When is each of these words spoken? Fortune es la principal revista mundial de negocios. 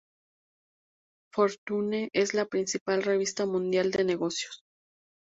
Fortune 1.31 2.09
es 2.13 2.33
la 2.33 2.47
principal 2.47 3.03
revista 3.03 3.45
mundial 3.45 3.91
de 3.91 4.03
negocios. 4.03 4.63